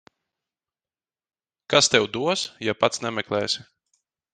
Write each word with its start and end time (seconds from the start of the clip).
Kas 1.75 1.93
tev 1.95 2.09
dos, 2.19 2.49
ja 2.69 2.79
pats 2.85 3.05
nemeklēsi. 3.09 3.69